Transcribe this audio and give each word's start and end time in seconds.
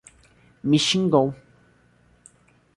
Me 0.69 0.79
xingou. 0.87 1.27